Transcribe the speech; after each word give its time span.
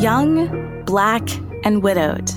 young, 0.00 0.84
black, 0.84 1.28
and 1.64 1.82
widowed. 1.82 2.30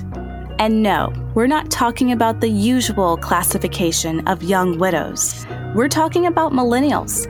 And 0.58 0.82
no, 0.82 1.12
we're 1.34 1.46
not 1.46 1.70
talking 1.70 2.10
about 2.10 2.40
the 2.40 2.48
usual 2.48 3.16
classification 3.16 4.26
of 4.26 4.42
young 4.42 4.78
widows. 4.78 5.46
We're 5.74 5.88
talking 5.88 6.26
about 6.26 6.52
millennials 6.52 7.26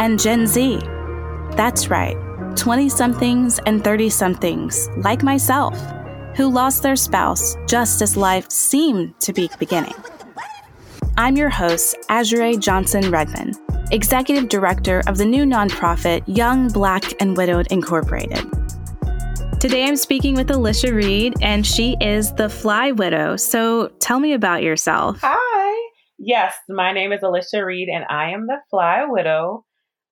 and 0.00 0.18
Gen 0.20 0.46
Z. 0.48 0.80
That's 1.56 1.88
right, 1.88 2.16
20 2.56 2.88
somethings 2.88 3.60
and 3.60 3.82
30 3.84 4.10
somethings, 4.10 4.88
like 4.98 5.22
myself, 5.22 5.80
who 6.36 6.50
lost 6.50 6.82
their 6.82 6.96
spouse 6.96 7.56
just 7.68 8.02
as 8.02 8.16
life 8.16 8.50
seemed 8.50 9.18
to 9.20 9.32
be 9.32 9.48
beginning. 9.58 9.94
I'm 11.16 11.36
your 11.36 11.48
host, 11.48 11.96
Azure 12.08 12.54
Johnson 12.56 13.10
Redman, 13.10 13.52
Executive 13.92 14.48
Director 14.48 15.02
of 15.06 15.16
the 15.16 15.24
new 15.24 15.44
nonprofit 15.44 16.22
Young, 16.26 16.68
Black, 16.70 17.20
and 17.22 17.36
Widowed 17.36 17.68
Incorporated. 17.68 18.44
Today 19.58 19.86
I'm 19.86 19.96
speaking 19.96 20.34
with 20.34 20.50
Alicia 20.50 20.92
Reed, 20.92 21.32
and 21.40 21.66
she 21.66 21.96
is 21.98 22.34
the 22.34 22.50
Fly 22.50 22.92
Widow. 22.92 23.36
So 23.36 23.88
tell 24.00 24.20
me 24.20 24.34
about 24.34 24.62
yourself. 24.62 25.18
Hi. 25.22 25.90
Yes, 26.18 26.54
my 26.68 26.92
name 26.92 27.10
is 27.10 27.22
Alicia 27.22 27.64
Reed, 27.64 27.88
and 27.88 28.04
I 28.10 28.32
am 28.32 28.46
the 28.46 28.58
Fly 28.68 29.06
Widow. 29.08 29.64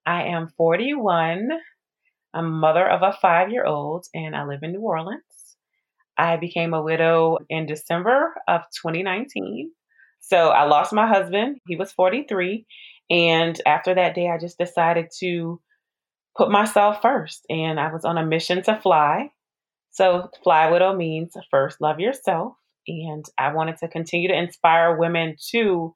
I 0.06 0.24
am 0.24 0.48
41. 0.56 1.50
I'm 2.32 2.50
mother 2.52 2.88
of 2.88 3.02
a 3.02 3.16
five 3.20 3.50
year 3.50 3.66
old, 3.66 4.06
and 4.14 4.34
I 4.34 4.46
live 4.46 4.60
in 4.62 4.72
New 4.72 4.80
Orleans. 4.80 5.22
I 6.16 6.38
became 6.38 6.72
a 6.72 6.82
widow 6.82 7.36
in 7.50 7.66
December 7.66 8.34
of 8.48 8.62
2019. 8.82 9.70
So 10.20 10.48
I 10.48 10.64
lost 10.64 10.92
my 10.94 11.06
husband. 11.06 11.58
He 11.68 11.76
was 11.76 11.92
43. 11.92 12.64
And 13.10 13.60
after 13.66 13.94
that 13.94 14.14
day, 14.14 14.30
I 14.30 14.38
just 14.38 14.56
decided 14.56 15.10
to 15.20 15.60
put 16.36 16.50
myself 16.50 17.00
first. 17.02 17.44
And 17.48 17.78
I 17.78 17.92
was 17.92 18.04
on 18.04 18.18
a 18.18 18.26
mission 18.26 18.62
to 18.64 18.80
fly. 18.80 19.30
So, 19.90 20.28
Fly 20.42 20.70
Widow 20.70 20.96
means 20.96 21.36
first 21.50 21.80
love 21.80 22.00
yourself. 22.00 22.54
And 22.86 23.24
I 23.38 23.52
wanted 23.54 23.78
to 23.78 23.88
continue 23.88 24.28
to 24.28 24.38
inspire 24.38 24.96
women 24.96 25.36
to 25.50 25.94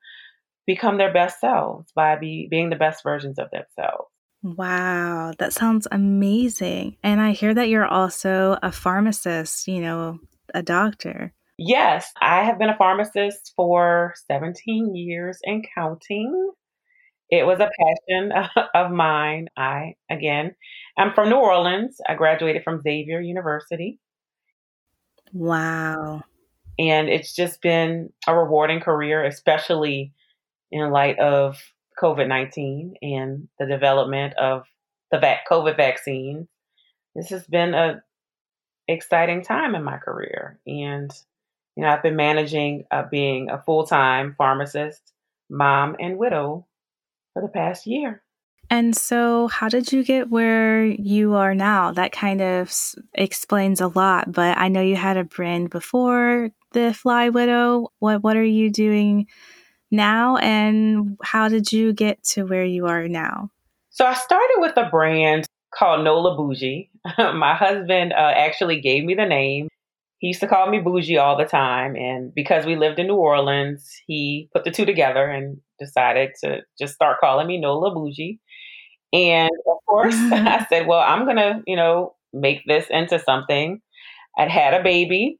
become 0.67 0.99
their 0.99 1.13
best 1.13 1.41
selves 1.41 1.91
by 1.95 2.17
be, 2.17 2.47
being 2.51 2.71
the 2.71 2.77
best 2.77 3.03
versions 3.03 3.39
of 3.39 3.51
themselves. 3.51 4.09
Wow, 4.43 5.33
that 5.39 5.53
sounds 5.53 5.89
amazing. 5.91 6.97
And 7.03 7.21
I 7.21 7.33
hear 7.33 7.53
that 7.55 7.69
you're 7.69 7.87
also 7.87 8.57
a 8.63 8.71
pharmacist, 8.71 9.67
you 9.67 9.81
know, 9.81 10.21
a 10.55 10.63
doctor. 10.63 11.33
Yes, 11.57 12.13
I 12.21 12.45
have 12.45 12.59
been 12.59 12.69
a 12.69 12.77
pharmacist 12.77 13.53
for 13.57 14.15
17 14.29 14.95
years 14.95 15.41
and 15.43 15.67
counting. 15.75 16.53
It 17.31 17.47
was 17.47 17.61
a 17.61 17.71
passion 17.79 18.33
of 18.75 18.91
mine. 18.91 19.49
I, 19.57 19.95
again, 20.11 20.55
I'm 20.97 21.13
from 21.15 21.29
New 21.29 21.37
Orleans. 21.37 22.01
I 22.09 22.15
graduated 22.15 22.65
from 22.65 22.83
Xavier 22.83 23.21
University. 23.21 23.99
Wow. 25.33 26.23
And 26.79 27.09
it's 27.09 27.35
just 27.35 27.61
been 27.61 28.11
a 28.27 28.37
rewarding 28.37 28.81
career, 28.81 29.25
especially 29.25 30.13
in 30.71 30.91
light 30.91 31.19
of 31.19 31.61
COVID 32.01 32.29
19 32.29 32.95
and 33.03 33.49
the 33.59 33.67
development 33.67 34.35
of 34.35 34.65
the 35.11 35.19
vac- 35.19 35.49
COVID 35.51 35.77
vaccine. 35.77 36.49
This 37.15 37.31
has 37.31 37.45
been 37.47 37.75
a 37.75 38.03
exciting 38.87 39.43
time 39.43 39.75
in 39.75 39.85
my 39.85 39.99
career. 39.99 40.61
And, 40.67 41.13
you 41.77 41.83
know, 41.83 41.91
I've 41.91 42.03
been 42.03 42.17
managing 42.17 42.85
uh, 42.91 43.05
being 43.11 43.51
a 43.51 43.61
full 43.61 43.87
time 43.87 44.35
pharmacist, 44.39 45.13
mom, 45.51 45.97
and 46.01 46.17
widow 46.17 46.67
for 47.39 47.47
the 47.47 47.53
past 47.53 47.87
year. 47.87 48.23
And 48.71 48.95
so, 48.95 49.49
how 49.49 49.69
did 49.69 49.93
you 49.93 50.05
get 50.05 50.29
where 50.29 50.85
you 50.85 51.35
are 51.35 51.55
now? 51.55 51.93
That 51.93 52.13
kind 52.13 52.43
of 52.43 52.75
explains 53.15 53.81
a 53.81 53.89
lot. 53.89 54.31
But 54.31 54.59
I 54.59 54.69
know 54.69 54.83
you 54.83 54.97
had 54.97 55.17
a 55.17 55.25
brand 55.25 55.71
before 55.71 56.51
the 56.73 56.93
Fly 56.93 57.31
Widow. 57.31 57.89
What 57.99 58.23
What 58.23 58.37
are 58.37 58.45
you 58.45 58.71
doing 58.71 59.27
now, 59.91 60.37
and 60.37 61.17
how 61.23 61.49
did 61.49 61.73
you 61.73 61.95
get 61.95 62.23
to 62.35 62.45
where 62.45 62.65
you 62.65 62.87
are 62.87 63.09
now? 63.09 63.51
So 63.89 64.05
I 64.05 64.13
started 64.13 64.57
with 64.59 64.77
a 64.77 64.91
brand 64.91 65.47
called 65.75 66.05
Nola 66.05 66.37
Bougie. 66.37 66.91
My 67.19 67.55
husband 67.55 68.13
uh, 68.13 68.33
actually 68.37 68.83
gave 68.83 69.05
me 69.05 69.15
the 69.15 69.25
name. 69.25 69.69
He 70.19 70.27
used 70.27 70.41
to 70.41 70.47
call 70.47 70.69
me 70.69 70.81
Bougie 70.81 71.17
all 71.17 71.39
the 71.39 71.47
time, 71.47 71.97
and 71.97 72.35
because 72.35 72.67
we 72.67 72.77
lived 72.77 72.99
in 72.99 73.07
New 73.07 73.15
Orleans, 73.15 73.99
he 74.07 74.51
put 74.53 74.65
the 74.65 74.71
two 74.71 74.85
together 74.85 75.25
and 75.25 75.63
decided 75.79 76.31
to 76.43 76.61
just 76.79 76.95
start 76.95 77.19
calling 77.21 77.47
me 77.47 77.59
Nola 77.59 77.95
Bougie. 77.95 78.41
And 79.13 79.51
of 79.67 79.79
course, 79.89 80.15
I 80.19 80.67
said, 80.69 80.87
"Well, 80.87 81.01
I'm 81.01 81.27
gonna, 81.27 81.63
you 81.67 81.77
know, 81.77 82.15
make 82.33 82.63
this 82.67 82.87
into 82.91 83.19
something." 83.19 83.81
I'd 84.39 84.51
had 84.51 84.75
a 84.75 84.83
baby, 84.83 85.39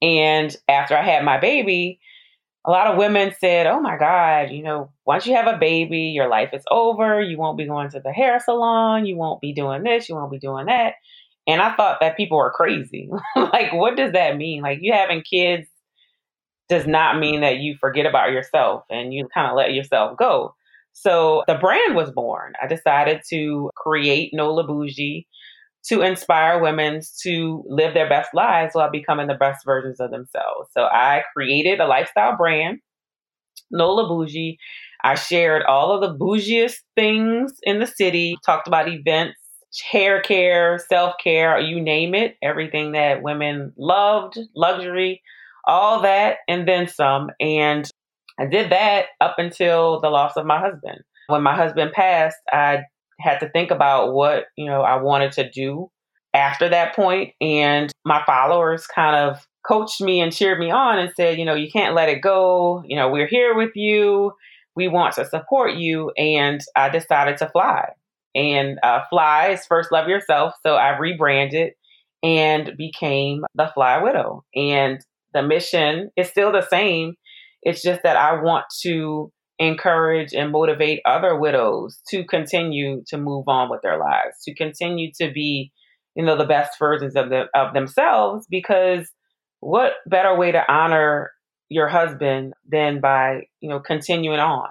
and 0.00 0.54
after 0.68 0.96
I 0.96 1.02
had 1.02 1.24
my 1.24 1.38
baby, 1.38 2.00
a 2.64 2.70
lot 2.70 2.86
of 2.86 2.96
women 2.96 3.32
said, 3.38 3.66
Oh 3.66 3.80
my 3.80 3.96
God, 3.96 4.50
you 4.50 4.62
know, 4.62 4.92
once 5.04 5.26
you 5.26 5.34
have 5.34 5.46
a 5.46 5.58
baby, 5.58 6.12
your 6.14 6.28
life 6.28 6.50
is 6.52 6.64
over. 6.70 7.20
You 7.20 7.38
won't 7.38 7.58
be 7.58 7.66
going 7.66 7.90
to 7.90 8.00
the 8.00 8.12
hair 8.12 8.38
salon. 8.40 9.06
You 9.06 9.16
won't 9.16 9.40
be 9.40 9.52
doing 9.52 9.82
this. 9.82 10.08
You 10.08 10.14
won't 10.14 10.30
be 10.30 10.38
doing 10.38 10.66
that. 10.66 10.94
And 11.46 11.60
I 11.60 11.74
thought 11.74 11.98
that 12.00 12.16
people 12.16 12.38
were 12.38 12.52
crazy. 12.52 13.08
like, 13.36 13.72
what 13.72 13.96
does 13.96 14.12
that 14.12 14.36
mean? 14.36 14.62
Like, 14.62 14.78
you 14.80 14.92
having 14.92 15.22
kids 15.22 15.68
does 16.72 16.86
not 16.86 17.18
mean 17.18 17.42
that 17.42 17.58
you 17.58 17.76
forget 17.78 18.06
about 18.06 18.30
yourself 18.30 18.84
and 18.88 19.12
you 19.12 19.28
kind 19.34 19.46
of 19.46 19.54
let 19.54 19.74
yourself 19.74 20.16
go. 20.16 20.54
So 20.94 21.42
the 21.46 21.56
brand 21.56 21.94
was 21.94 22.10
born. 22.10 22.54
I 22.62 22.66
decided 22.66 23.20
to 23.28 23.68
create 23.76 24.32
Nola 24.32 24.66
Bougie 24.66 25.26
to 25.88 26.00
inspire 26.00 26.62
women 26.62 27.02
to 27.24 27.62
live 27.68 27.92
their 27.92 28.08
best 28.08 28.30
lives 28.32 28.74
while 28.74 28.90
becoming 28.90 29.26
the 29.26 29.34
best 29.34 29.66
versions 29.66 30.00
of 30.00 30.10
themselves. 30.10 30.70
So 30.72 30.84
I 30.84 31.24
created 31.36 31.78
a 31.78 31.86
lifestyle 31.86 32.38
brand, 32.38 32.78
Nola 33.70 34.08
Bougie. 34.08 34.56
I 35.04 35.14
shared 35.14 35.64
all 35.64 35.92
of 35.92 36.00
the 36.00 36.16
bougiest 36.16 36.76
things 36.96 37.52
in 37.64 37.80
the 37.80 37.86
city, 37.86 38.36
talked 38.46 38.66
about 38.66 38.88
events, 38.88 39.36
hair 39.90 40.22
care, 40.22 40.78
self 40.88 41.16
care, 41.22 41.60
you 41.60 41.82
name 41.82 42.14
it, 42.14 42.36
everything 42.42 42.92
that 42.92 43.22
women 43.22 43.74
loved, 43.76 44.38
luxury, 44.56 45.20
all 45.64 46.02
that, 46.02 46.38
and 46.48 46.66
then 46.66 46.88
some. 46.88 47.30
And 47.40 47.88
I 48.38 48.46
did 48.46 48.70
that 48.72 49.06
up 49.20 49.36
until 49.38 50.00
the 50.00 50.10
loss 50.10 50.36
of 50.36 50.46
my 50.46 50.58
husband. 50.58 50.98
When 51.28 51.42
my 51.42 51.54
husband 51.54 51.92
passed, 51.92 52.38
I 52.50 52.84
had 53.20 53.38
to 53.38 53.48
think 53.48 53.70
about 53.70 54.12
what, 54.12 54.46
you 54.56 54.66
know, 54.66 54.82
I 54.82 55.00
wanted 55.00 55.32
to 55.32 55.50
do 55.50 55.90
after 56.34 56.68
that 56.68 56.96
point. 56.96 57.34
And 57.40 57.92
my 58.04 58.22
followers 58.26 58.86
kind 58.86 59.16
of 59.16 59.46
coached 59.66 60.00
me 60.00 60.20
and 60.20 60.32
cheered 60.32 60.58
me 60.58 60.70
on 60.70 60.98
and 60.98 61.12
said, 61.14 61.38
you 61.38 61.44
know, 61.44 61.54
you 61.54 61.70
can't 61.70 61.94
let 61.94 62.08
it 62.08 62.20
go. 62.20 62.82
You 62.86 62.96
know, 62.96 63.08
we're 63.08 63.28
here 63.28 63.54
with 63.54 63.70
you. 63.76 64.32
We 64.74 64.88
want 64.88 65.14
to 65.14 65.24
support 65.26 65.74
you. 65.74 66.10
And 66.16 66.60
I 66.74 66.88
decided 66.88 67.36
to 67.38 67.48
fly. 67.48 67.90
And 68.34 68.78
uh, 68.82 69.02
fly 69.10 69.48
is 69.48 69.66
first 69.66 69.92
love 69.92 70.08
yourself. 70.08 70.54
So 70.62 70.74
I 70.74 70.96
rebranded 70.98 71.74
and 72.22 72.76
became 72.76 73.44
the 73.54 73.70
Fly 73.74 74.02
Widow. 74.02 74.44
And 74.54 75.00
the 75.32 75.42
mission 75.42 76.10
is 76.16 76.28
still 76.28 76.52
the 76.52 76.66
same. 76.68 77.14
It's 77.62 77.82
just 77.82 78.02
that 78.02 78.16
I 78.16 78.42
want 78.42 78.66
to 78.82 79.32
encourage 79.58 80.32
and 80.32 80.50
motivate 80.50 81.00
other 81.04 81.38
widows 81.38 82.00
to 82.08 82.24
continue 82.24 83.02
to 83.06 83.18
move 83.18 83.48
on 83.48 83.70
with 83.70 83.82
their 83.82 83.98
lives, 83.98 84.36
to 84.44 84.54
continue 84.54 85.10
to 85.20 85.30
be, 85.30 85.72
you 86.14 86.24
know, 86.24 86.36
the 86.36 86.44
best 86.44 86.78
versions 86.78 87.14
of 87.16 87.28
the, 87.28 87.44
of 87.54 87.74
themselves 87.74 88.46
because 88.50 89.08
what 89.60 89.92
better 90.06 90.36
way 90.36 90.52
to 90.52 90.72
honor 90.72 91.30
your 91.68 91.88
husband 91.88 92.52
than 92.68 93.00
by, 93.00 93.42
you 93.60 93.68
know, 93.68 93.80
continuing 93.80 94.40
on 94.40 94.68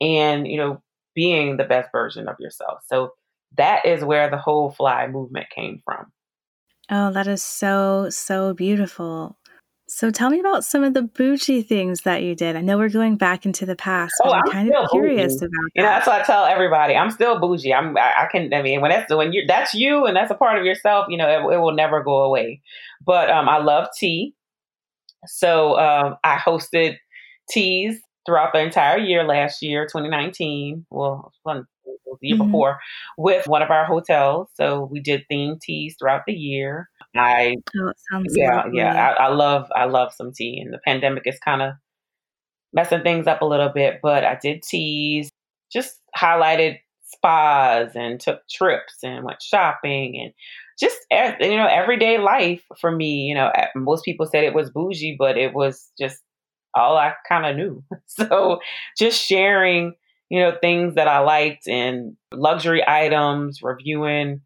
and, 0.00 0.46
you 0.46 0.56
know, 0.56 0.82
being 1.14 1.56
the 1.56 1.64
best 1.64 1.90
version 1.92 2.28
of 2.28 2.36
yourself. 2.40 2.80
So 2.86 3.10
that 3.56 3.86
is 3.86 4.04
where 4.04 4.30
the 4.30 4.36
whole 4.36 4.72
fly 4.72 5.06
movement 5.06 5.46
came 5.54 5.80
from. 5.84 6.12
Oh, 6.90 7.12
that 7.12 7.26
is 7.26 7.42
so, 7.42 8.10
so 8.10 8.52
beautiful. 8.52 9.38
So 9.86 10.10
tell 10.10 10.30
me 10.30 10.40
about 10.40 10.64
some 10.64 10.82
of 10.82 10.94
the 10.94 11.02
bougie 11.02 11.62
things 11.62 12.02
that 12.02 12.22
you 12.22 12.34
did. 12.34 12.56
I 12.56 12.62
know 12.62 12.78
we're 12.78 12.88
going 12.88 13.16
back 13.16 13.44
into 13.44 13.66
the 13.66 13.76
past, 13.76 14.14
but 14.22 14.30
oh, 14.30 14.32
I'm, 14.32 14.42
I'm 14.46 14.52
kind 14.52 14.74
of 14.74 14.90
curious 14.90 15.34
bougie. 15.34 15.44
about 15.44 15.50
that. 15.50 15.70
You 15.74 15.82
know, 15.82 15.88
that's 15.88 16.06
what 16.06 16.22
I 16.22 16.24
tell 16.24 16.44
everybody. 16.46 16.94
I'm 16.94 17.10
still 17.10 17.38
bougie. 17.38 17.74
I'm. 17.74 17.96
I, 17.96 18.22
I, 18.22 18.28
can. 18.32 18.54
I 18.54 18.62
mean, 18.62 18.80
when 18.80 18.90
that's 18.90 19.12
when 19.12 19.32
you 19.32 19.44
that's 19.46 19.74
you 19.74 20.06
and 20.06 20.16
that's 20.16 20.30
a 20.30 20.34
part 20.34 20.58
of 20.58 20.64
yourself. 20.64 21.06
You 21.10 21.18
know, 21.18 21.28
it, 21.28 21.54
it 21.54 21.58
will 21.58 21.74
never 21.74 22.02
go 22.02 22.22
away. 22.22 22.62
But 23.04 23.30
um, 23.30 23.48
I 23.48 23.58
love 23.58 23.88
tea. 23.98 24.34
So 25.26 25.78
um, 25.78 26.16
I 26.24 26.36
hosted 26.36 26.96
teas 27.50 28.00
throughout 28.24 28.52
the 28.54 28.60
entire 28.60 28.98
year 28.98 29.22
last 29.24 29.62
year, 29.62 29.84
2019. 29.84 30.86
Well, 30.90 31.32
the 32.20 32.28
year 32.28 32.36
mm-hmm. 32.36 32.46
before 32.46 32.78
with 33.18 33.46
one 33.46 33.62
of 33.62 33.70
our 33.70 33.84
hotels. 33.84 34.48
So 34.54 34.88
we 34.90 35.00
did 35.00 35.24
themed 35.30 35.60
teas 35.60 35.96
throughout 35.98 36.22
the 36.26 36.32
year. 36.34 36.88
I 37.16 37.56
oh, 37.78 37.92
yeah 38.30 38.56
lovely. 38.56 38.78
yeah 38.78 39.14
I, 39.18 39.24
I, 39.24 39.28
love 39.28 39.68
I 39.74 39.84
love 39.84 40.12
some 40.12 40.32
tea 40.32 40.60
and 40.60 40.74
the 40.74 40.80
pandemic 40.84 41.22
is 41.26 41.38
kind 41.38 41.62
of 41.62 41.74
messing 42.72 43.02
things 43.02 43.28
up 43.28 43.40
a 43.40 43.44
little 43.44 43.68
bit 43.68 44.00
but 44.02 44.24
I 44.24 44.36
did 44.42 44.64
teas 44.64 45.30
just 45.72 46.00
highlighted 46.16 46.78
spas 47.04 47.92
and 47.94 48.20
took 48.20 48.40
trips 48.48 48.96
and 49.02 49.24
went 49.24 49.42
shopping 49.42 50.20
and 50.20 50.32
just 50.78 50.98
you 51.10 51.56
know 51.56 51.68
everyday 51.70 52.18
life 52.18 52.64
for 52.80 52.90
me. 52.90 53.26
You 53.26 53.34
know, 53.34 53.50
most 53.76 54.04
people 54.04 54.26
said 54.26 54.44
it 54.44 54.54
was 54.54 54.70
bougie, 54.70 55.16
but 55.18 55.36
it 55.36 55.54
was 55.54 55.90
just 55.98 56.20
all 56.74 56.96
I 56.96 57.14
kind 57.28 57.46
of 57.46 57.56
knew. 57.56 57.84
So 58.06 58.60
just 58.98 59.20
sharing, 59.20 59.94
you 60.30 60.40
know, 60.40 60.56
things 60.60 60.94
that 60.94 61.08
I 61.08 61.20
liked 61.20 61.68
and 61.68 62.16
luxury 62.32 62.82
items, 62.86 63.62
reviewing 63.62 64.40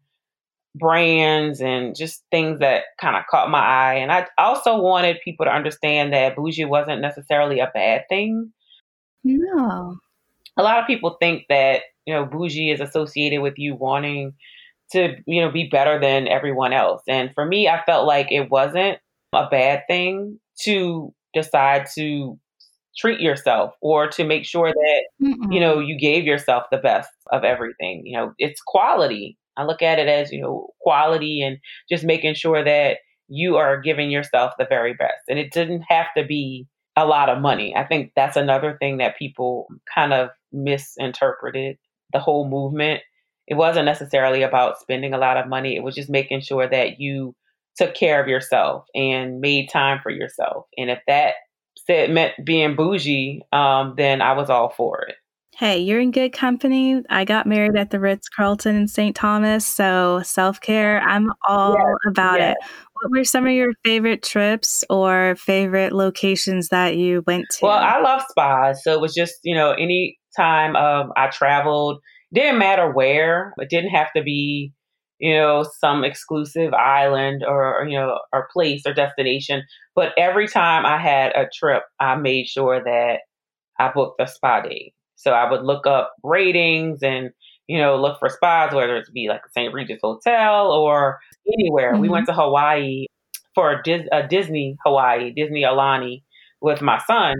brands 0.75 1.61
and 1.61 1.95
just 1.95 2.23
things 2.31 2.59
that 2.59 2.83
kind 2.99 3.15
of 3.15 3.23
caught 3.29 3.49
my 3.49 3.59
eye. 3.59 3.95
And 3.95 4.11
I 4.11 4.27
also 4.37 4.79
wanted 4.79 5.17
people 5.23 5.45
to 5.45 5.53
understand 5.53 6.13
that 6.13 6.35
bougie 6.35 6.65
wasn't 6.65 7.01
necessarily 7.01 7.59
a 7.59 7.71
bad 7.73 8.03
thing. 8.09 8.51
No. 9.23 9.97
A 10.57 10.63
lot 10.63 10.79
of 10.79 10.87
people 10.87 11.17
think 11.19 11.45
that, 11.49 11.81
you 12.05 12.13
know, 12.13 12.25
bougie 12.25 12.71
is 12.71 12.81
associated 12.81 13.41
with 13.41 13.55
you 13.57 13.75
wanting 13.75 14.33
to, 14.91 15.15
you 15.25 15.41
know, 15.41 15.51
be 15.51 15.67
better 15.69 15.99
than 15.99 16.27
everyone 16.27 16.73
else. 16.73 17.01
And 17.07 17.31
for 17.33 17.45
me, 17.45 17.67
I 17.67 17.83
felt 17.85 18.07
like 18.07 18.31
it 18.31 18.49
wasn't 18.49 18.99
a 19.33 19.47
bad 19.49 19.83
thing 19.87 20.39
to 20.61 21.13
decide 21.33 21.87
to 21.95 22.37
treat 22.97 23.19
yourself 23.19 23.73
or 23.81 24.07
to 24.07 24.23
make 24.23 24.45
sure 24.45 24.71
that, 24.71 25.03
Mm-mm. 25.21 25.53
you 25.53 25.59
know, 25.59 25.79
you 25.79 25.97
gave 25.97 26.25
yourself 26.25 26.63
the 26.71 26.77
best 26.77 27.09
of 27.31 27.43
everything. 27.43 28.03
You 28.05 28.17
know, 28.17 28.33
it's 28.37 28.61
quality 28.61 29.37
I 29.59 29.65
look 29.65 29.81
at 29.81 29.99
it 29.99 30.07
as, 30.07 30.31
you 30.31 30.41
know, 30.41 30.69
quality 30.79 31.43
and 31.43 31.57
just 31.89 32.05
making 32.05 32.35
sure 32.35 32.63
that 32.63 32.99
you 33.27 33.57
are 33.57 33.79
giving 33.79 34.09
yourself 34.09 34.53
the 34.57 34.65
very 34.65 34.93
best. 34.93 35.23
And 35.27 35.37
it 35.37 35.51
didn't 35.51 35.83
have 35.89 36.07
to 36.15 36.23
be 36.23 36.65
a 36.95 37.05
lot 37.05 37.27
of 37.27 37.41
money. 37.41 37.75
I 37.75 37.83
think 37.85 38.13
that's 38.15 38.37
another 38.37 38.77
thing 38.79 38.97
that 38.97 39.19
people 39.19 39.67
kind 39.93 40.13
of 40.13 40.29
misinterpreted 40.53 41.77
the 42.13 42.19
whole 42.19 42.47
movement. 42.49 43.01
It 43.47 43.55
wasn't 43.55 43.85
necessarily 43.85 44.43
about 44.43 44.79
spending 44.79 45.13
a 45.13 45.17
lot 45.17 45.37
of 45.37 45.47
money, 45.47 45.75
it 45.75 45.83
was 45.83 45.95
just 45.95 46.09
making 46.09 46.41
sure 46.41 46.67
that 46.67 46.99
you 46.99 47.35
took 47.75 47.93
care 47.93 48.21
of 48.21 48.29
yourself 48.29 48.85
and 48.95 49.41
made 49.41 49.69
time 49.69 49.99
for 50.01 50.09
yourself. 50.09 50.65
And 50.77 50.89
if 50.89 50.99
that 51.07 51.35
said 51.89 52.11
meant 52.11 52.33
being 52.43 52.75
bougie, 52.75 53.41
um, 53.51 53.95
then 53.97 54.21
I 54.21 54.33
was 54.33 54.49
all 54.49 54.69
for 54.69 55.01
it. 55.07 55.15
Hey, 55.55 55.79
you're 55.79 55.99
in 55.99 56.11
good 56.11 56.31
company. 56.31 57.01
I 57.09 57.25
got 57.25 57.45
married 57.45 57.75
at 57.75 57.89
the 57.89 57.99
Ritz 57.99 58.29
Carlton 58.29 58.77
in 58.77 58.87
St. 58.87 59.13
Thomas, 59.13 59.65
so 59.65 60.21
self 60.23 60.61
care, 60.61 61.01
I'm 61.01 61.31
all 61.47 61.73
yes, 61.73 61.95
about 62.07 62.39
yes. 62.39 62.55
it. 62.57 62.71
What 62.93 63.11
were 63.11 63.23
some 63.25 63.45
of 63.45 63.51
your 63.51 63.73
favorite 63.83 64.23
trips 64.23 64.85
or 64.89 65.35
favorite 65.37 65.91
locations 65.91 66.69
that 66.69 66.95
you 66.95 67.23
went 67.27 67.45
to? 67.51 67.65
Well, 67.65 67.77
I 67.77 67.99
love 67.99 68.21
spas, 68.29 68.83
so 68.83 68.93
it 68.93 69.01
was 69.01 69.13
just 69.13 69.33
you 69.43 69.55
know 69.55 69.71
any 69.71 70.17
time 70.37 70.77
um, 70.77 71.11
I 71.17 71.27
traveled, 71.27 71.99
didn't 72.33 72.59
matter 72.59 72.89
where. 72.89 73.53
It 73.57 73.69
didn't 73.69 73.89
have 73.89 74.13
to 74.15 74.23
be 74.23 74.71
you 75.19 75.33
know 75.33 75.65
some 75.79 76.03
exclusive 76.03 76.73
island 76.73 77.43
or 77.45 77.85
you 77.87 77.97
know 77.97 78.19
or 78.33 78.49
place 78.51 78.83
or 78.85 78.93
destination. 78.93 79.63
But 79.95 80.13
every 80.17 80.47
time 80.47 80.85
I 80.85 80.97
had 80.97 81.31
a 81.35 81.49
trip, 81.53 81.83
I 81.99 82.15
made 82.15 82.47
sure 82.47 82.83
that 82.83 83.19
I 83.79 83.91
booked 83.91 84.21
a 84.21 84.27
spa 84.27 84.61
day. 84.61 84.93
So 85.15 85.31
I 85.31 85.49
would 85.49 85.63
look 85.63 85.87
up 85.87 86.13
ratings 86.23 87.01
and, 87.01 87.31
you 87.67 87.77
know, 87.77 87.99
look 87.99 88.19
for 88.19 88.29
spas, 88.29 88.73
whether 88.73 88.97
it 88.97 89.07
be 89.13 89.27
like 89.27 89.41
the 89.43 89.49
St. 89.51 89.73
Regis 89.73 89.99
Hotel 90.01 90.71
or 90.71 91.19
anywhere. 91.51 91.93
Mm-hmm. 91.93 92.01
We 92.01 92.09
went 92.09 92.27
mm-hmm. 92.27 92.37
to 92.37 92.43
Hawaii 92.43 93.05
for 93.55 93.81
Dis- 93.81 94.07
uh, 94.11 94.23
Disney 94.23 94.77
Hawaii, 94.85 95.31
Disney 95.33 95.63
Aulani 95.63 96.23
with 96.61 96.81
my 96.81 97.01
son. 97.07 97.35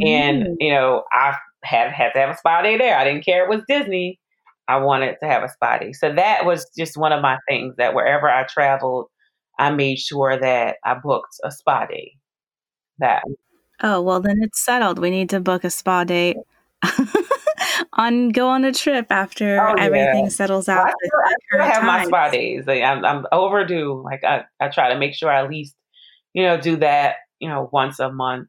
Mm-hmm. 0.00 0.06
And, 0.06 0.42
mm. 0.42 0.56
you 0.60 0.72
know, 0.72 1.04
I 1.12 1.36
had, 1.62 1.92
had 1.92 2.12
to 2.12 2.18
have 2.20 2.30
a 2.30 2.36
spa 2.36 2.62
day 2.62 2.78
there. 2.78 2.96
I 2.96 3.04
didn't 3.04 3.24
care 3.24 3.44
it 3.44 3.50
was 3.50 3.64
Disney. 3.68 4.19
I 4.70 4.76
wanted 4.76 5.16
to 5.20 5.28
have 5.28 5.42
a 5.42 5.48
spa 5.48 5.78
day. 5.78 5.92
So 5.92 6.14
that 6.14 6.44
was 6.44 6.64
just 6.78 6.96
one 6.96 7.12
of 7.12 7.20
my 7.20 7.38
things 7.48 7.74
that 7.76 7.92
wherever 7.92 8.30
I 8.30 8.44
traveled, 8.44 9.06
I 9.58 9.72
made 9.72 9.98
sure 9.98 10.38
that 10.38 10.76
I 10.84 10.94
booked 10.94 11.34
a 11.42 11.50
spa 11.50 11.86
day. 11.86 12.12
That. 12.98 13.24
Oh, 13.82 14.00
well, 14.00 14.20
then 14.20 14.40
it's 14.40 14.64
settled. 14.64 15.00
We 15.00 15.10
need 15.10 15.28
to 15.30 15.40
book 15.40 15.64
a 15.64 15.70
spa 15.70 16.04
date 16.04 16.36
on 17.94 18.28
go 18.28 18.46
on 18.46 18.64
a 18.64 18.72
trip 18.72 19.06
after 19.10 19.60
oh, 19.60 19.74
everything 19.76 20.30
settles 20.30 20.68
out. 20.68 20.86
I, 20.86 20.92
still, 21.02 21.20
I 21.24 21.34
still 21.48 21.72
have 21.72 21.82
my 21.82 22.04
spa 22.04 22.30
days. 22.30 22.64
Like, 22.64 22.84
I'm, 22.84 23.04
I'm 23.04 23.26
overdue. 23.32 24.00
Like 24.04 24.22
I, 24.22 24.44
I 24.60 24.68
try 24.68 24.92
to 24.92 24.98
make 25.00 25.14
sure 25.14 25.32
I 25.32 25.40
at 25.40 25.50
least, 25.50 25.74
you 26.32 26.44
know, 26.44 26.60
do 26.60 26.76
that, 26.76 27.16
you 27.40 27.48
know, 27.48 27.68
once 27.72 27.98
a 27.98 28.12
month 28.12 28.46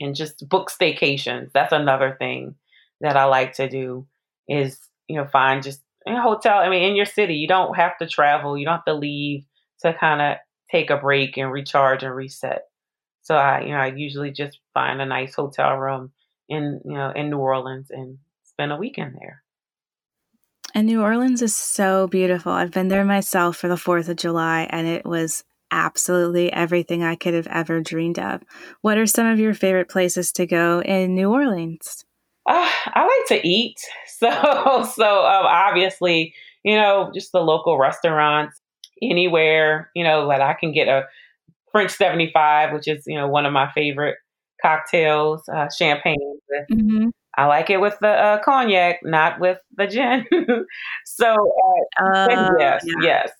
and 0.00 0.14
just 0.14 0.46
book 0.50 0.70
staycations. 0.70 1.50
That's 1.52 1.72
another 1.72 2.14
thing 2.18 2.56
that 3.00 3.16
I 3.16 3.24
like 3.24 3.54
to 3.54 3.70
do 3.70 4.06
is, 4.48 4.78
you 5.08 5.16
know, 5.16 5.26
find 5.26 5.62
just 5.62 5.82
a 6.06 6.20
hotel. 6.20 6.58
I 6.58 6.68
mean, 6.68 6.82
in 6.82 6.96
your 6.96 7.06
city, 7.06 7.34
you 7.34 7.48
don't 7.48 7.76
have 7.76 7.98
to 7.98 8.06
travel. 8.06 8.56
You 8.56 8.64
don't 8.64 8.76
have 8.76 8.84
to 8.84 8.94
leave 8.94 9.44
to 9.80 9.94
kind 9.94 10.22
of 10.22 10.38
take 10.70 10.90
a 10.90 10.96
break 10.96 11.36
and 11.36 11.50
recharge 11.50 12.02
and 12.02 12.14
reset. 12.14 12.62
So 13.22 13.36
I, 13.36 13.62
you 13.62 13.70
know, 13.70 13.78
I 13.78 13.88
usually 13.88 14.30
just 14.30 14.60
find 14.72 15.00
a 15.00 15.06
nice 15.06 15.34
hotel 15.34 15.74
room 15.76 16.12
in 16.48 16.80
you 16.84 16.94
know 16.94 17.10
in 17.14 17.30
New 17.30 17.38
Orleans 17.38 17.90
and 17.90 18.18
spend 18.44 18.72
a 18.72 18.76
weekend 18.76 19.16
there. 19.20 19.42
And 20.74 20.86
New 20.86 21.02
Orleans 21.02 21.42
is 21.42 21.56
so 21.56 22.06
beautiful. 22.06 22.52
I've 22.52 22.70
been 22.70 22.88
there 22.88 23.04
myself 23.04 23.56
for 23.56 23.68
the 23.68 23.76
4th 23.76 24.08
of 24.08 24.16
July 24.16 24.66
and 24.70 24.86
it 24.86 25.04
was 25.06 25.42
absolutely 25.70 26.52
everything 26.52 27.02
I 27.02 27.16
could 27.16 27.34
have 27.34 27.46
ever 27.48 27.80
dreamed 27.80 28.18
of. 28.18 28.42
What 28.82 28.98
are 28.98 29.06
some 29.06 29.26
of 29.26 29.38
your 29.38 29.54
favorite 29.54 29.88
places 29.88 30.32
to 30.32 30.46
go 30.46 30.82
in 30.82 31.14
New 31.14 31.30
Orleans? 31.30 32.05
Uh, 32.46 32.70
I 32.94 33.02
like 33.02 33.40
to 33.40 33.46
eat. 33.46 33.80
So, 34.18 34.30
so 34.30 35.26
um, 35.26 35.44
obviously, 35.44 36.32
you 36.64 36.74
know, 36.74 37.10
just 37.12 37.32
the 37.32 37.40
local 37.40 37.76
restaurants, 37.76 38.58
anywhere, 39.02 39.90
you 39.94 40.02
know, 40.02 40.26
that 40.28 40.40
I 40.40 40.54
can 40.54 40.72
get 40.72 40.88
a 40.88 41.04
French 41.70 41.90
75, 41.90 42.72
which 42.72 42.88
is, 42.88 43.04
you 43.06 43.16
know, 43.16 43.28
one 43.28 43.44
of 43.44 43.52
my 43.52 43.70
favorite 43.72 44.16
cocktails, 44.62 45.46
uh, 45.50 45.68
champagne. 45.68 46.38
Mm-hmm. 46.72 47.08
I 47.36 47.44
like 47.44 47.68
it 47.68 47.80
with 47.80 47.98
the 48.00 48.08
uh, 48.08 48.42
cognac, 48.42 49.00
not 49.02 49.38
with 49.38 49.58
the 49.76 49.86
gin. 49.86 50.24
so 51.04 51.34
uh, 52.00 52.54
yes, 52.58 52.82
yeah. 52.86 52.94
yes. 53.02 53.30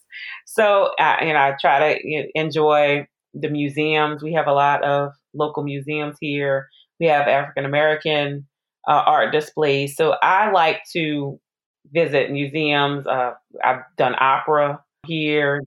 So 0.45 0.93
you 1.23 1.33
know, 1.33 1.39
I 1.39 1.57
try 1.59 1.95
to 1.95 2.01
you 2.07 2.23
know, 2.23 2.29
enjoy 2.35 3.07
the 3.33 3.49
museums. 3.49 4.23
We 4.23 4.35
have 4.35 4.47
a 4.47 4.53
lot 4.53 4.85
of 4.85 5.13
local 5.35 5.63
museums 5.63 6.17
here. 6.21 6.69
We 7.01 7.07
have 7.07 7.27
African 7.29 7.65
American 7.65 8.47
uh, 8.87 9.03
art 9.07 9.33
displays. 9.33 9.97
So 9.97 10.17
I 10.23 10.51
like 10.51 10.83
to 10.93 11.41
visit 11.93 12.31
museums. 12.31 13.07
Uh, 13.07 13.33
I've 13.63 13.83
done 13.97 14.15
opera 14.19 14.81
here, 15.07 15.63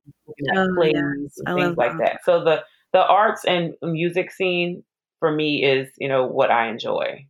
oh, 0.56 0.68
plays, 0.76 1.40
things 1.46 1.78
like 1.78 1.98
that. 1.98 1.98
that. 1.98 2.20
So 2.26 2.44
the 2.44 2.64
the 2.94 3.06
arts 3.06 3.46
and 3.46 3.74
music 3.82 4.32
scene 4.32 4.84
for 5.20 5.32
me 5.32 5.64
is, 5.64 5.90
you 5.98 6.08
know, 6.08 6.26
what 6.26 6.52
I 6.52 6.70
enjoy. 6.70 7.28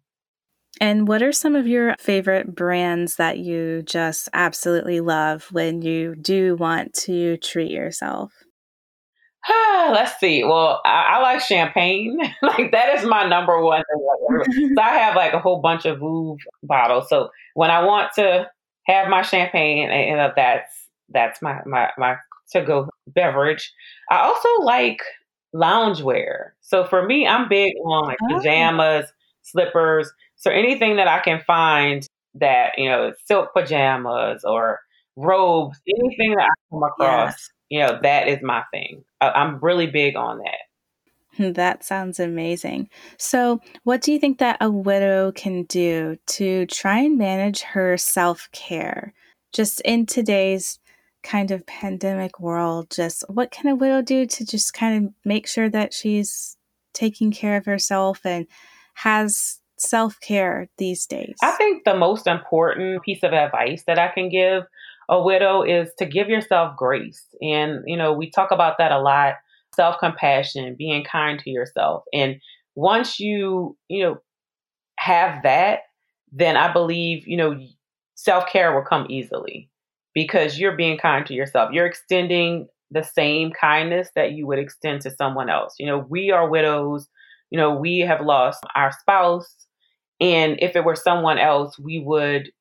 And 0.80 1.08
what 1.08 1.22
are 1.22 1.34
some 1.34 1.56
of 1.56 1.68
your 1.68 1.96
favorite 2.00 2.56
brands 2.56 3.18
that 3.18 3.40
you 3.40 3.82
just 3.82 4.30
absolutely 4.34 5.02
love 5.02 5.48
when 5.52 5.82
you 5.82 6.16
do 6.16 6.56
want 6.56 6.94
to 6.94 7.38
treat 7.38 7.72
yourself? 7.72 8.32
Let's 9.50 10.20
see. 10.20 10.44
Well, 10.44 10.82
I, 10.86 11.16
I 11.16 11.22
like 11.22 11.42
champagne. 11.42 12.20
like 12.42 12.72
that 12.72 12.98
is 12.98 13.06
my 13.06 13.28
number 13.28 13.62
one 13.62 13.84
thing. 13.84 14.72
so 14.76 14.82
I 14.82 14.98
have 14.98 15.16
like 15.16 15.34
a 15.34 15.40
whole 15.40 15.62
bunch 15.62 15.86
of 15.86 16.00
Veuve 16.00 16.40
bottles. 16.64 17.10
So 17.10 17.30
when 17.54 17.72
I 17.72 17.84
want 17.84 18.12
to 18.16 18.50
have 18.88 19.08
my 19.10 19.22
champagne, 19.22 19.90
and 19.90 20.34
that's 20.36 20.74
that's 21.10 21.42
my 21.42 21.62
my 21.66 21.90
my 21.98 22.16
to 22.52 22.64
go 22.64 22.90
beverage. 23.08 23.72
I 24.10 24.20
also 24.20 24.50
like 24.62 25.02
loungewear. 25.56 26.52
So 26.62 26.86
for 26.86 27.06
me, 27.06 27.28
I'm 27.28 27.48
big 27.48 27.74
on 27.86 28.08
like 28.08 28.18
oh. 28.24 28.38
pajamas, 28.38 29.12
slippers. 29.44 30.12
So 30.36 30.52
anything 30.52 30.96
that 30.98 31.08
I 31.08 31.20
can 31.20 31.42
find 31.46 32.06
that, 32.36 32.72
you 32.78 32.90
know, 32.90 33.14
silk 33.26 33.54
pajamas 33.54 34.44
or 34.44 34.80
robes, 35.16 35.80
anything 35.88 36.36
that 36.36 36.44
I 36.44 36.54
come 36.72 36.84
across, 36.84 37.32
yes. 37.32 37.50
You 37.70 37.80
know, 37.80 38.00
that 38.02 38.28
is 38.28 38.40
my 38.42 38.64
thing. 38.72 39.04
I, 39.22 39.30
I'm 39.30 39.60
really 39.60 39.88
big 39.88 40.16
on 40.16 40.40
that. 40.40 40.58
That 41.54 41.86
sounds 41.86 42.20
amazing. 42.20 42.90
So, 43.18 43.62
what 43.84 44.02
do 44.02 44.12
you 44.12 44.20
think 44.20 44.40
that 44.40 44.58
a 44.60 44.70
widow 44.70 45.32
can 45.32 45.64
do 45.64 46.18
to 46.28 46.66
try 46.66 47.00
and 47.00 47.18
manage 47.18 47.62
her 47.62 47.98
self 47.98 48.50
care 48.52 49.14
just 49.54 49.80
in 49.82 50.06
today's 50.06 50.80
kind 51.24 51.52
of 51.52 51.66
pandemic 51.66 52.40
world, 52.40 52.90
just 52.92 53.24
what 53.30 53.52
can 53.52 53.72
a 53.72 53.76
widow 53.76 54.02
do 54.02 54.26
to 54.26 54.46
just 54.46 54.74
kind 54.74 55.06
of 55.06 55.14
make 55.24 55.48
sure 55.48 55.70
that 55.70 55.94
she's 55.94 56.58
taking 56.94 57.32
care 57.32 57.58
of 57.58 57.66
herself 57.66 58.26
and 58.26 58.46
has 58.96 59.60
self 59.78 60.20
care 60.20 60.68
these 60.78 61.06
days? 61.06 61.38
I 61.42 61.52
think 61.52 61.84
the 61.84 61.96
most 61.96 62.28
important 62.28 63.02
piece 63.04 63.24
of 63.24 63.34
advice 63.34 63.84
that 63.88 64.00
I 64.00 64.10
can 64.10 64.30
give 64.30 64.64
a 65.10 65.22
widow 65.22 65.64
is 65.64 65.90
to 65.98 66.06
give 66.06 66.30
yourself 66.30 66.78
grace. 66.78 67.26
And, 67.42 67.82
you 67.86 67.98
know, 67.98 68.14
we 68.14 68.30
talk 68.30 68.52
about 68.52 68.78
that 68.78 68.92
a 68.92 69.00
lot 69.00 69.36
self 69.76 69.96
compassion, 70.00 70.76
being 70.78 71.04
kind 71.04 71.40
to 71.40 71.50
yourself. 71.50 72.04
And 72.14 72.40
once 72.76 73.20
you, 73.20 73.76
you 73.88 74.04
know, 74.04 74.18
have 74.98 75.44
that, 75.44 75.80
then 76.32 76.56
I 76.56 76.72
believe, 76.72 77.28
you 77.28 77.38
know, 77.38 77.60
self 78.16 78.46
care 78.52 78.74
will 78.74 78.86
come 78.86 79.08
easily 79.10 79.70
because 80.14 80.60
you're 80.60 80.78
being 80.78 80.98
kind 80.98 81.26
to 81.26 81.34
yourself. 81.34 81.72
You're 81.74 81.86
extending 81.88 82.68
the 82.92 83.04
same 83.04 83.52
kindness 83.52 84.10
that 84.16 84.34
you 84.34 84.46
would 84.48 84.60
extend 84.60 85.02
to 85.02 85.12
someone 85.12 85.50
else. 85.50 85.76
You 85.80 85.88
know, 85.88 86.06
we 86.10 86.32
are 86.32 86.50
widows, 86.50 87.08
you 87.50 87.58
know, 87.58 87.76
we 87.76 88.00
have 88.00 88.22
lost 88.22 88.64
our 88.76 88.92
spouse. 88.92 89.56
And 90.20 90.58
if 90.60 90.76
it 90.76 90.84
were 90.84 90.96
someone 90.96 91.38
else, 91.38 91.80
we 91.80 92.00
would 92.00 92.52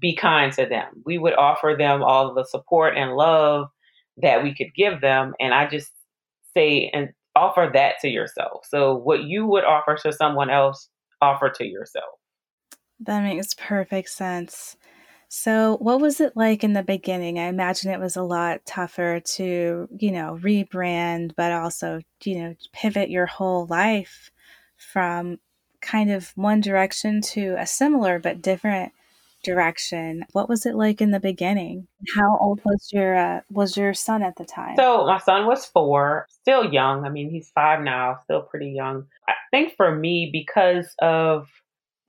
be 0.00 0.16
kind 0.16 0.52
to 0.54 0.66
them. 0.66 1.02
We 1.04 1.18
would 1.18 1.34
offer 1.34 1.74
them 1.78 2.02
all 2.02 2.34
the 2.34 2.44
support 2.44 2.96
and 2.96 3.12
love 3.12 3.68
that 4.18 4.42
we 4.42 4.54
could 4.54 4.74
give 4.74 5.00
them. 5.00 5.34
And 5.40 5.54
I 5.54 5.66
just 5.68 5.90
say 6.54 6.90
and 6.92 7.10
offer 7.36 7.70
that 7.72 7.94
to 8.00 8.08
yourself. 8.08 8.66
So 8.68 8.94
what 8.94 9.24
you 9.24 9.46
would 9.46 9.64
offer 9.64 9.96
to 10.02 10.12
someone 10.12 10.50
else, 10.50 10.88
offer 11.20 11.50
to 11.50 11.66
yourself. 11.66 12.04
That 13.00 13.22
makes 13.22 13.54
perfect 13.54 14.10
sense. 14.10 14.76
So, 15.32 15.76
what 15.76 16.00
was 16.00 16.20
it 16.20 16.36
like 16.36 16.64
in 16.64 16.72
the 16.72 16.82
beginning? 16.82 17.38
I 17.38 17.44
imagine 17.44 17.92
it 17.92 18.00
was 18.00 18.16
a 18.16 18.22
lot 18.22 18.66
tougher 18.66 19.20
to, 19.20 19.88
you 19.96 20.10
know, 20.10 20.36
rebrand, 20.42 21.34
but 21.36 21.52
also, 21.52 22.00
you 22.24 22.40
know, 22.40 22.56
pivot 22.72 23.10
your 23.10 23.26
whole 23.26 23.66
life 23.66 24.32
from 24.76 25.38
kind 25.80 26.10
of 26.10 26.32
one 26.34 26.60
direction 26.60 27.20
to 27.20 27.54
a 27.58 27.66
similar 27.66 28.18
but 28.18 28.42
different 28.42 28.92
direction. 29.42 30.24
What 30.32 30.48
was 30.48 30.66
it 30.66 30.74
like 30.74 31.00
in 31.00 31.10
the 31.10 31.20
beginning? 31.20 31.86
How 32.16 32.38
old 32.38 32.60
was 32.64 32.88
your 32.92 33.16
uh, 33.16 33.40
was 33.50 33.76
your 33.76 33.94
son 33.94 34.22
at 34.22 34.36
the 34.36 34.44
time? 34.44 34.76
So 34.76 35.06
my 35.06 35.18
son 35.18 35.46
was 35.46 35.66
four, 35.66 36.26
still 36.30 36.72
young. 36.72 37.04
I 37.04 37.08
mean, 37.08 37.30
he's 37.30 37.50
five 37.50 37.82
now, 37.82 38.18
still 38.24 38.42
pretty 38.42 38.70
young. 38.70 39.06
I 39.28 39.34
think 39.50 39.74
for 39.76 39.94
me, 39.94 40.30
because 40.32 40.94
of 41.00 41.48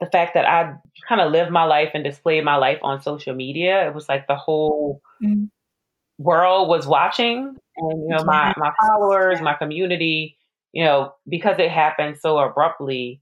the 0.02 0.08
fact 0.08 0.34
that 0.34 0.50
I 0.50 0.74
kind 1.08 1.22
of 1.22 1.32
lived 1.32 1.52
my 1.52 1.64
life 1.64 1.92
and 1.94 2.04
displayed 2.04 2.44
my 2.44 2.56
life 2.56 2.80
on 2.82 3.02
social 3.02 3.36
media. 3.36 3.88
It 3.88 3.94
was 3.94 4.10
like 4.10 4.28
the 4.28 4.36
whole 4.36 5.02
mm-hmm. 5.24 5.46
world 6.18 6.68
was 6.68 6.88
watching, 6.88 7.56
and 7.78 8.02
you 8.02 8.10
know, 8.10 8.24
my 8.26 8.52
my 8.58 8.72
followers, 8.82 9.40
my 9.42 9.54
community, 9.54 10.38
you 10.74 10.84
know, 10.84 11.14
because 11.30 11.60
it 11.60 11.70
happened 11.70 12.18
so 12.20 12.40
abruptly. 12.40 13.22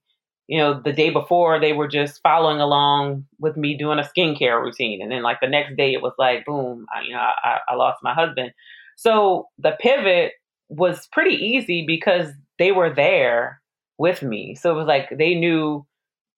You 0.50 0.58
know, 0.58 0.82
the 0.82 0.94
day 0.94 1.12
before 1.12 1.60
they 1.60 1.74
were 1.74 1.88
just 1.88 2.22
following 2.24 2.60
along 2.60 3.25
with 3.38 3.56
me 3.56 3.77
doing 3.77 4.00
a 4.00 4.03
skincare 4.03 4.60
routine, 4.60 5.01
and 5.01 5.12
then 5.12 5.22
like 5.22 5.39
the 5.41 5.48
next 5.48 5.77
day 5.77 5.94
it 5.94 6.01
was 6.01 6.13
like, 6.18 6.44
boom, 6.46 6.88
I, 6.94 7.03
you 7.03 7.13
know, 7.13 7.20
I, 7.20 7.60
I 7.68 7.75
lost 7.75 8.00
my 8.01 8.15
husband. 8.15 8.51
So 8.98 9.48
the 9.60 9.77
pivot 9.79 10.34
was 10.68 11.08
pretty 11.12 11.36
easy 11.36 11.86
because 11.86 12.29
they 12.58 12.72
were 12.72 12.94
there 12.94 13.62
with 14.00 14.24
me. 14.24 14.56
So 14.56 14.72
it 14.72 14.75
was 14.75 14.88
like 14.88 15.10
they 15.15 15.36
knew 15.36 15.86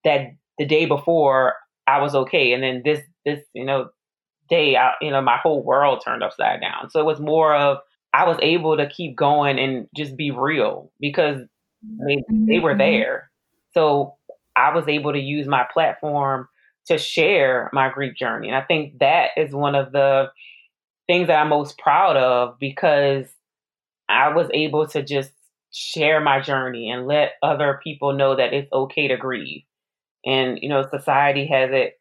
that 0.04 0.32
the 0.58 0.66
day 0.66 0.86
before 0.86 1.56
I 1.88 2.02
was 2.02 2.14
okay, 2.14 2.52
and 2.52 2.62
then 2.62 2.82
this 2.84 3.00
this 3.26 3.40
you 3.54 3.66
know 3.66 3.90
day, 4.52 4.76
I, 4.76 4.92
you 5.02 5.10
know, 5.10 5.22
my 5.22 5.38
whole 5.38 5.64
world 5.64 6.04
turned 6.04 6.22
upside 6.22 6.62
down. 6.62 6.90
So 6.92 7.00
it 7.00 7.06
was 7.06 7.20
more 7.20 7.56
of 7.56 7.78
I 8.14 8.28
was 8.28 8.38
able 8.42 8.78
to 8.78 8.88
keep 8.88 9.16
going 9.16 9.58
and 9.58 9.88
just 9.96 10.16
be 10.16 10.30
real 10.30 10.92
because 11.00 11.40
they 12.06 12.18
they 12.30 12.60
were 12.60 12.72
mm-hmm. 12.72 12.78
there. 12.78 13.31
So 13.74 14.16
I 14.56 14.74
was 14.74 14.88
able 14.88 15.14
to 15.14 15.20
use 15.20 15.48
my 15.48 15.66
platform 15.72 16.48
to 16.88 16.98
share 16.98 17.70
my 17.74 17.90
grief 17.90 18.16
journey, 18.18 18.48
and 18.48 18.56
I 18.58 18.62
think 18.62 19.00
that 19.00 19.30
is 19.38 19.54
one 19.54 19.76
of 19.76 19.92
the 19.92 20.32
things 21.08 21.28
that 21.28 21.40
I'm 21.42 21.50
most 21.50 21.78
proud 21.78 22.18
of 22.18 22.58
because 22.60 23.26
I 24.10 24.30
was 24.34 24.48
able 24.54 24.88
to 24.88 25.04
just 25.04 25.32
share 25.72 26.20
my 26.20 26.42
journey 26.42 26.90
and 26.92 27.08
let 27.08 27.34
other 27.42 27.80
people 27.84 28.14
know 28.14 28.36
that 28.36 28.54
it's 28.54 28.72
okay 28.74 29.08
to 29.08 29.18
grieve 29.18 29.64
and, 30.26 30.60
you 30.62 30.70
know, 30.70 30.86
society 30.90 31.48
has 31.48 31.70
it 31.72 32.00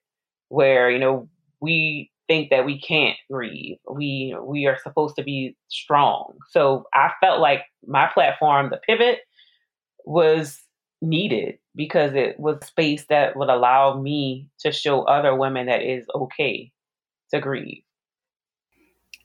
where, 0.49 0.91
you 0.91 0.99
know, 0.99 1.29
we 1.61 2.11
think 2.29 2.51
that 2.51 2.65
we 2.65 2.81
can't 2.81 3.17
grieve. 3.31 3.79
We 3.91 4.37
we 4.43 4.67
are 4.67 4.79
supposed 4.83 5.17
to 5.17 5.23
be 5.25 5.57
strong. 5.69 6.37
So 6.51 6.85
I 6.95 7.11
felt 7.21 7.41
like 7.41 7.63
my 7.87 8.09
platform, 8.13 8.71
the 8.71 8.79
pivot, 8.79 9.21
was 10.05 10.61
needed 11.01 11.59
because 11.75 12.15
it 12.15 12.39
was 12.39 12.65
space 12.65 13.07
that 13.09 13.37
would 13.37 13.49
allow 13.49 14.01
me 14.01 14.49
to 14.61 14.73
show 14.73 15.03
other 15.03 15.35
women 15.35 15.67
that 15.67 15.83
it 15.83 15.99
is 15.99 16.07
okay 16.15 16.73
to 17.31 17.41
grieve. 17.41 17.83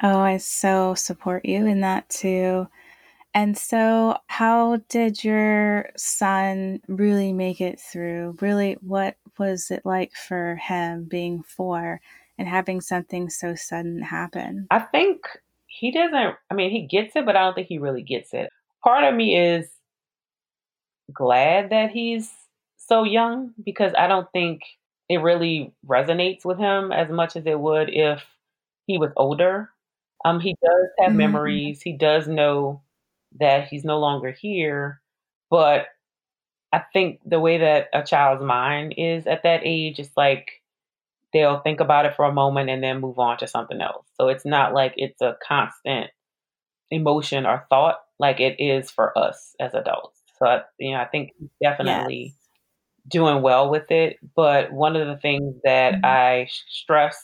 Oh, 0.03 0.19
I 0.19 0.37
so 0.37 0.93
support 0.93 1.45
you 1.45 1.65
in 1.65 1.81
that 1.81 2.07
too. 2.09 2.67
And 3.33 3.57
so, 3.57 4.17
how 4.27 4.77
did 4.87 5.23
your 5.23 5.89
son 5.97 6.79
really 6.87 7.33
make 7.33 7.59
it 7.59 7.79
through? 7.79 8.37
Really, 8.39 8.77
what 8.81 9.17
was 9.37 9.71
it 9.71 9.85
like 9.85 10.13
for 10.13 10.55
him 10.55 11.05
being 11.09 11.43
four 11.43 11.99
and 12.37 12.47
having 12.47 12.79
something 12.79 13.29
so 13.29 13.53
sudden 13.55 14.01
happen? 14.01 14.67
I 14.71 14.79
think 14.79 15.21
he 15.67 15.91
doesn't, 15.91 16.35
I 16.49 16.53
mean, 16.53 16.71
he 16.71 16.87
gets 16.87 17.15
it, 17.17 17.25
but 17.25 17.35
I 17.35 17.43
don't 17.43 17.55
think 17.55 17.67
he 17.67 17.77
really 17.77 18.03
gets 18.03 18.33
it. 18.33 18.49
Part 18.83 19.03
of 19.03 19.15
me 19.15 19.37
is 19.37 19.67
glad 21.13 21.69
that 21.69 21.91
he's 21.91 22.31
so 22.77 23.03
young 23.03 23.53
because 23.63 23.93
I 23.97 24.07
don't 24.07 24.27
think 24.31 24.61
it 25.09 25.17
really 25.17 25.73
resonates 25.87 26.45
with 26.45 26.57
him 26.57 26.91
as 26.91 27.09
much 27.09 27.35
as 27.35 27.45
it 27.45 27.59
would 27.59 27.89
if 27.89 28.23
he 28.87 28.97
was 28.97 29.11
older. 29.15 29.69
Um, 30.23 30.39
he 30.39 30.55
does 30.63 30.87
have 30.99 31.09
mm-hmm. 31.09 31.17
memories, 31.17 31.81
he 31.81 31.93
does 31.93 32.27
know 32.27 32.81
that 33.39 33.67
he's 33.67 33.83
no 33.83 33.99
longer 33.99 34.31
here. 34.31 35.01
But 35.49 35.87
I 36.73 36.81
think 36.93 37.19
the 37.25 37.39
way 37.39 37.59
that 37.59 37.89
a 37.93 38.03
child's 38.03 38.43
mind 38.43 38.95
is 38.97 39.27
at 39.27 39.43
that 39.43 39.61
age, 39.63 39.99
it's 39.99 40.15
like 40.17 40.63
they'll 41.31 41.59
think 41.59 41.79
about 41.79 42.05
it 42.05 42.15
for 42.15 42.25
a 42.25 42.33
moment 42.33 42.69
and 42.69 42.83
then 42.83 43.01
move 43.01 43.19
on 43.19 43.37
to 43.37 43.47
something 43.47 43.81
else. 43.81 44.05
So 44.19 44.29
it's 44.29 44.45
not 44.45 44.73
like 44.73 44.93
it's 44.97 45.21
a 45.21 45.37
constant 45.45 46.09
emotion 46.91 47.45
or 47.45 47.65
thought 47.69 47.99
like 48.19 48.39
it 48.39 48.55
is 48.59 48.89
for 48.89 49.17
us 49.17 49.53
as 49.59 49.73
adults. 49.73 50.19
So 50.45 50.49
I, 50.51 50.61
you 50.77 50.91
know, 50.91 51.01
I 51.01 51.05
think 51.05 51.31
definitely 51.61 52.35
yes. 52.35 52.35
doing 53.09 53.41
well 53.41 53.69
with 53.69 53.89
it. 53.89 54.17
But 54.35 54.71
one 54.71 54.95
of 54.95 55.07
the 55.07 55.17
things 55.17 55.55
that 55.63 55.95
mm-hmm. 55.95 56.05
I 56.05 56.47
stress 56.69 57.17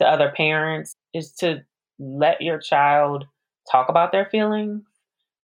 to 0.00 0.06
other 0.06 0.32
parents 0.36 0.94
is 1.14 1.32
to 1.40 1.62
let 1.98 2.42
your 2.42 2.58
child 2.58 3.24
talk 3.70 3.88
about 3.88 4.12
their 4.12 4.26
feelings 4.26 4.82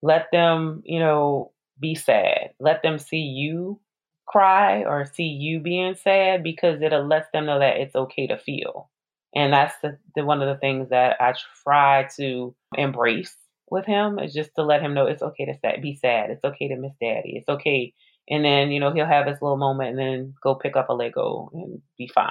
let 0.02 0.26
them, 0.32 0.82
you 0.84 0.98
know, 0.98 1.52
be 1.80 1.94
sad. 1.94 2.50
Let 2.58 2.82
them 2.82 2.98
see 2.98 3.18
you 3.18 3.80
cry 4.26 4.84
or 4.84 5.04
see 5.04 5.24
you 5.24 5.60
being 5.60 5.94
sad 5.94 6.42
because 6.42 6.82
it'll 6.82 7.06
let 7.06 7.32
them 7.32 7.46
know 7.46 7.58
that 7.60 7.76
it's 7.76 7.94
okay 7.94 8.26
to 8.26 8.38
feel. 8.38 8.90
And 9.34 9.52
that's 9.52 9.74
the, 9.82 9.98
the 10.14 10.24
one 10.24 10.42
of 10.42 10.48
the 10.48 10.60
things 10.60 10.90
that 10.90 11.20
I 11.20 11.34
try 11.62 12.08
to 12.16 12.54
embrace 12.76 13.36
with 13.70 13.86
him 13.86 14.18
is 14.18 14.32
just 14.32 14.50
to 14.56 14.62
let 14.62 14.82
him 14.82 14.94
know 14.94 15.06
it's 15.06 15.22
okay 15.22 15.46
to 15.46 15.54
sad, 15.60 15.80
be 15.82 15.94
sad. 15.94 16.30
It's 16.30 16.44
okay 16.44 16.68
to 16.68 16.76
miss 16.76 16.92
daddy. 17.00 17.36
It's 17.36 17.48
okay. 17.48 17.92
And 18.28 18.44
then, 18.44 18.70
you 18.70 18.80
know, 18.80 18.92
he'll 18.92 19.06
have 19.06 19.26
his 19.26 19.40
little 19.42 19.56
moment 19.56 19.90
and 19.90 19.98
then 19.98 20.34
go 20.42 20.54
pick 20.54 20.76
up 20.76 20.88
a 20.88 20.92
Lego 20.92 21.50
and 21.54 21.80
be 21.98 22.08
fine. 22.08 22.30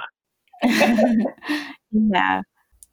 yeah. 1.90 2.42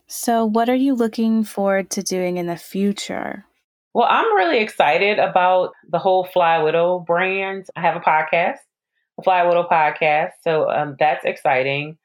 So, 0.08 0.44
what 0.44 0.70
are 0.70 0.76
you 0.76 0.96
looking 0.96 1.44
forward 1.44 1.92
to 1.92 2.02
doing 2.02 2.38
in 2.38 2.48
the 2.48 2.58
future? 2.58 3.46
Well, 3.94 4.08
I'm 4.10 4.36
really 4.36 4.60
excited 4.60 5.20
about 5.20 5.72
the 5.90 6.00
whole 6.00 6.24
Fly 6.26 6.60
Widow 6.60 7.00
brand. 7.00 7.68
I 7.76 7.82
have 7.82 7.96
a 7.96 8.00
podcast, 8.00 8.58
the 9.18 9.24
Fly 9.24 9.44
Widow 9.44 9.68
podcast. 9.70 10.32
So 10.44 10.70
um, 10.70 10.96
that's 11.00 11.26
exciting. 11.26 11.98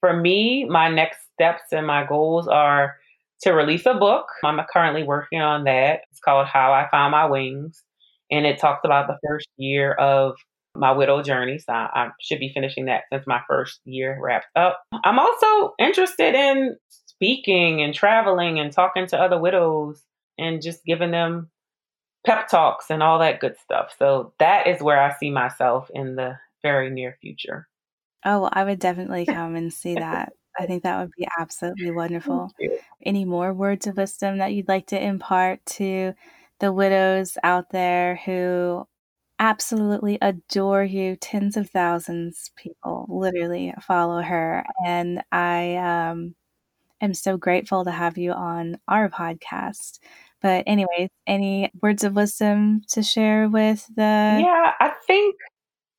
For 0.00 0.14
me, 0.14 0.64
my 0.64 0.88
next 0.88 1.18
steps 1.34 1.64
and 1.72 1.86
my 1.86 2.06
goals 2.06 2.46
are 2.46 2.96
to 3.42 3.52
release 3.52 3.86
a 3.86 3.94
book. 3.94 4.26
I'm 4.44 4.60
currently 4.72 5.02
working 5.02 5.40
on 5.40 5.64
that. 5.64 6.00
It's 6.10 6.20
called 6.20 6.46
How 6.46 6.72
I 6.72 6.88
Found 6.90 7.12
My 7.12 7.26
Wings. 7.26 7.82
And 8.30 8.46
it 8.46 8.58
talks 8.58 8.80
about 8.84 9.06
the 9.08 9.18
first 9.26 9.48
year 9.56 9.92
of 9.92 10.36
my 10.76 10.92
widow 10.92 11.22
journey. 11.22 11.58
So 11.58 11.72
I, 11.72 11.88
I 11.94 12.08
should 12.20 12.38
be 12.38 12.52
finishing 12.54 12.86
that 12.86 13.02
since 13.12 13.26
my 13.26 13.40
first 13.48 13.80
year 13.84 14.18
wrapped 14.20 14.46
up. 14.54 14.80
I'm 15.04 15.18
also 15.18 15.74
interested 15.78 16.34
in 16.34 16.76
speaking 17.06 17.82
and 17.82 17.92
traveling 17.92 18.60
and 18.60 18.72
talking 18.72 19.06
to 19.08 19.20
other 19.20 19.40
widows 19.40 20.00
and 20.38 20.62
just 20.62 20.84
giving 20.84 21.10
them 21.10 21.50
pep 22.24 22.48
talks 22.48 22.86
and 22.90 23.02
all 23.02 23.18
that 23.18 23.40
good 23.40 23.56
stuff. 23.58 23.94
So 23.98 24.32
that 24.38 24.66
is 24.66 24.80
where 24.80 25.00
I 25.00 25.14
see 25.18 25.30
myself 25.30 25.90
in 25.92 26.16
the 26.16 26.38
very 26.62 26.90
near 26.90 27.16
future. 27.20 27.66
Oh, 28.24 28.48
I 28.52 28.64
would 28.64 28.78
definitely 28.78 29.26
come 29.26 29.56
and 29.56 29.72
see 29.72 29.94
that. 29.96 30.32
I 30.58 30.66
think 30.66 30.82
that 30.82 31.00
would 31.00 31.12
be 31.16 31.26
absolutely 31.38 31.90
wonderful. 31.90 32.52
Any 33.04 33.24
more 33.24 33.52
words 33.52 33.86
of 33.86 33.96
wisdom 33.96 34.38
that 34.38 34.52
you'd 34.52 34.68
like 34.68 34.86
to 34.88 35.02
impart 35.02 35.64
to 35.66 36.14
the 36.58 36.72
widows 36.72 37.38
out 37.42 37.70
there 37.70 38.16
who 38.24 38.86
absolutely 39.38 40.18
adore 40.20 40.84
you? 40.84 41.16
Tens 41.16 41.56
of 41.56 41.70
thousands 41.70 42.50
of 42.50 42.56
people 42.56 43.06
literally 43.08 43.74
follow 43.80 44.22
her, 44.22 44.64
and 44.84 45.22
I 45.32 45.76
um, 45.76 46.34
am 47.00 47.14
so 47.14 47.36
grateful 47.36 47.84
to 47.84 47.90
have 47.90 48.18
you 48.18 48.32
on 48.32 48.78
our 48.86 49.08
podcast. 49.08 49.98
But 50.42 50.64
anyways, 50.66 51.08
any 51.26 51.70
words 51.82 52.04
of 52.04 52.14
wisdom 52.14 52.82
to 52.90 53.02
share 53.02 53.48
with 53.48 53.86
the 53.94 54.02
Yeah, 54.42 54.72
I 54.78 54.92
think 55.06 55.36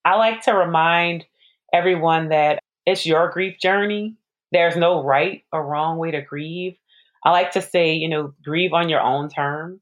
I 0.06 0.16
like 0.16 0.42
to 0.44 0.54
remind 0.54 1.26
everyone 1.74 2.30
that 2.30 2.60
it's 2.86 3.06
your 3.06 3.30
grief 3.30 3.60
journey. 3.60 4.18
There's 4.52 4.76
no 4.76 5.04
right 5.04 5.44
or 5.52 5.66
wrong 5.66 5.98
way 5.98 6.12
to 6.12 6.22
grieve. 6.22 6.76
I 7.24 7.32
like 7.32 7.52
to 7.52 7.62
say, 7.62 7.94
you 7.94 8.10
know, 8.10 8.34
grieve 8.44 8.74
on 8.74 8.90
your 8.90 9.02
own 9.02 9.30
terms. 9.30 9.82